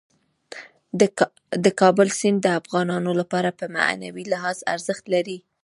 [1.63, 5.37] د کابل سیند د افغانانو لپاره په معنوي لحاظ ارزښت لري.